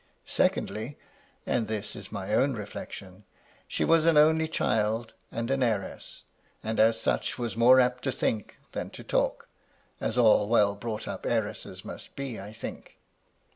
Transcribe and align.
Secondly,— 0.25 0.97
and 1.45 1.67
^this 1.67 1.95
is 1.95 2.11
my 2.11 2.33
own 2.33 2.53
reflection,— 2.53 3.23
she 3.67 3.85
was 3.85 4.03
an 4.07 4.17
only 4.17 4.47
child 4.47 5.13
and 5.31 5.51
an 5.51 5.61
heiress; 5.61 6.23
and 6.63 6.79
as 6.79 6.99
such 6.99 7.37
was 7.37 7.55
more 7.55 7.79
apt 7.79 8.03
to 8.05 8.11
think 8.11 8.57
than 8.71 8.89
to 8.89 9.03
talk, 9.03 9.47
as 9.99 10.17
all 10.17 10.49
well 10.49 10.73
brought 10.73 11.07
up 11.07 11.23
heiresses 11.27 11.85
must 11.85 12.15
be, 12.15 12.39
I 12.41 12.51
think. 12.51 12.97